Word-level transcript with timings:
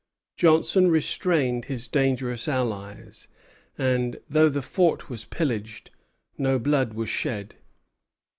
Johnson 0.35 0.89
restrained 0.89 1.65
his 1.65 1.87
dangerous 1.87 2.47
allies, 2.47 3.27
and, 3.77 4.19
though 4.27 4.49
the 4.49 4.63
fort 4.63 5.11
was 5.11 5.25
pillaged, 5.25 5.91
no 6.39 6.57
blood 6.57 6.95
was 6.95 7.07
shed. 7.07 7.53